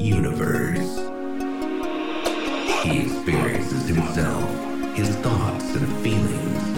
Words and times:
universe. 0.00 0.96
He 2.82 3.00
experiences 3.00 3.86
himself, 3.86 4.96
his 4.96 5.14
thoughts 5.16 5.74
and 5.74 6.02
feelings 6.02 6.69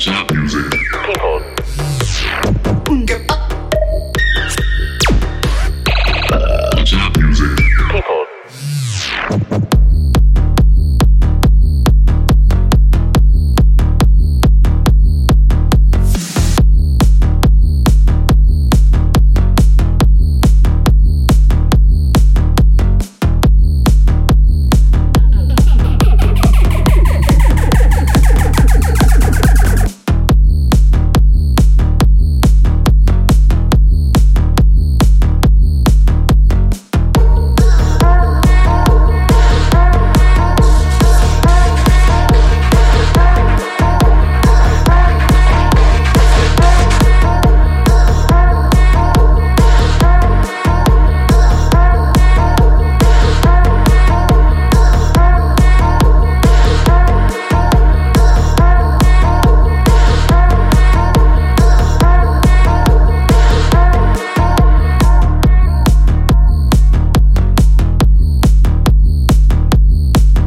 What's 0.00 0.08
up. 0.08 0.28
People. 2.86 3.39